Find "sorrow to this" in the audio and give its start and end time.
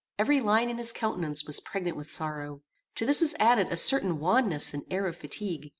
2.09-3.21